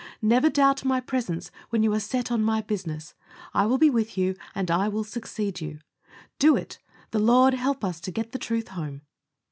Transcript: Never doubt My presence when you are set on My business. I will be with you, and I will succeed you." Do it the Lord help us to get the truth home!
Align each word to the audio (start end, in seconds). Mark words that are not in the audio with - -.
Never 0.23 0.49
doubt 0.49 0.83
My 0.83 0.99
presence 0.99 1.51
when 1.69 1.83
you 1.83 1.93
are 1.93 1.99
set 1.99 2.31
on 2.31 2.41
My 2.41 2.61
business. 2.61 3.13
I 3.53 3.67
will 3.67 3.77
be 3.77 3.91
with 3.91 4.17
you, 4.17 4.35
and 4.55 4.71
I 4.71 4.87
will 4.87 5.03
succeed 5.03 5.61
you." 5.61 5.77
Do 6.39 6.55
it 6.57 6.79
the 7.11 7.19
Lord 7.19 7.53
help 7.53 7.83
us 7.83 7.99
to 7.99 8.11
get 8.11 8.31
the 8.31 8.39
truth 8.39 8.69
home! 8.69 9.03